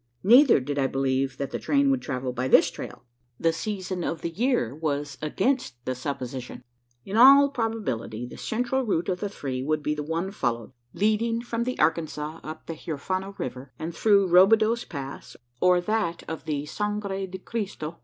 Neither 0.23 0.59
did 0.59 0.79
I 0.79 0.87
believe 0.87 1.37
that 1.37 1.51
the 1.51 1.59
train 1.59 1.91
would 1.91 2.01
travel 2.01 2.33
by 2.33 2.47
this 2.47 2.71
trail. 2.71 3.03
The 3.39 3.53
season 3.53 4.03
of 4.03 4.21
the 4.21 4.31
year 4.31 4.73
was 4.73 5.15
against 5.21 5.75
the 5.85 5.93
supposition. 5.93 6.63
In 7.05 7.17
all 7.17 7.49
probability, 7.49 8.25
the 8.25 8.35
central 8.35 8.81
route 8.81 9.09
of 9.09 9.19
the 9.19 9.29
three 9.29 9.61
would 9.61 9.83
be 9.83 9.93
the 9.93 10.01
one 10.01 10.31
followed 10.31 10.71
leading 10.91 11.39
from 11.43 11.65
the 11.65 11.77
Arkansas 11.77 12.39
up 12.41 12.65
the 12.65 12.73
Huerfano 12.73 13.37
river, 13.37 13.73
and 13.77 13.95
through 13.95 14.27
"Robideau's 14.27 14.85
Pass," 14.85 15.35
or 15.59 15.79
that 15.79 16.23
of 16.27 16.45
the 16.45 16.65
"Sangre 16.65 17.27
de 17.27 17.37
Cristo." 17.37 17.99